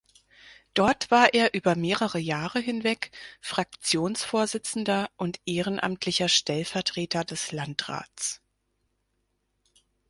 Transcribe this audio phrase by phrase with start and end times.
[0.73, 8.41] Dort war er über mehrere Jahre hinweg Fraktionsvorsitzender und ehrenamtlicher Stellvertreter des Landrats.